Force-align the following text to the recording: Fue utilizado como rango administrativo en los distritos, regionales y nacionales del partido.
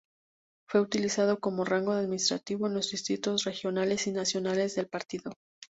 Fue 0.67 0.81
utilizado 0.81 1.39
como 1.39 1.63
rango 1.63 1.91
administrativo 1.91 2.65
en 2.65 2.73
los 2.73 2.89
distritos, 2.89 3.43
regionales 3.43 4.07
y 4.07 4.11
nacionales 4.11 4.73
del 4.73 4.87
partido. 4.87 5.33